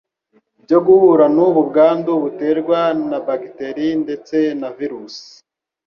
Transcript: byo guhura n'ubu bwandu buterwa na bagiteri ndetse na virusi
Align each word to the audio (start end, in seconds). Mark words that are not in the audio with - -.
byo 0.63 0.79
guhura 0.85 1.25
n'ubu 1.35 1.61
bwandu 1.69 2.11
buterwa 2.23 2.79
na 3.09 3.17
bagiteri 3.25 3.87
ndetse 4.03 4.35
na 4.59 4.69
virusi 4.77 5.25